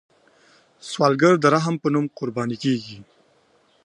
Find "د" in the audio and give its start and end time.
1.39-1.45